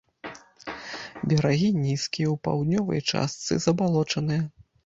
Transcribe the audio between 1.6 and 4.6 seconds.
нізкія, у паўднёвай частцы забалочаныя.